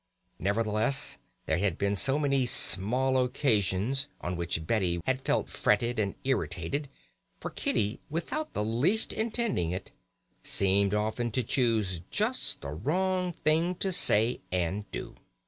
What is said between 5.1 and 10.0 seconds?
felt fretted and irritated; for Kitty, without the least intending it,